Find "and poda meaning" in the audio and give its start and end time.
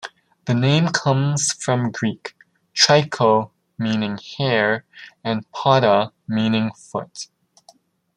5.23-6.71